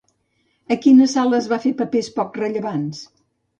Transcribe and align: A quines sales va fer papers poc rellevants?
A 0.75 0.77
quines 0.85 1.13
sales 1.17 1.51
va 1.53 1.61
fer 1.67 1.73
papers 1.83 2.11
poc 2.19 2.43
rellevants? 2.43 3.07